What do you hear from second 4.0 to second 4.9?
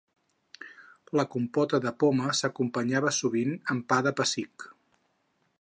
de pessic.